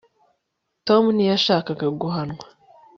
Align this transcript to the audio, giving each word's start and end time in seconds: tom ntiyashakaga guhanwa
tom 0.87 1.03
ntiyashakaga 1.15 1.85
guhanwa 2.01 2.45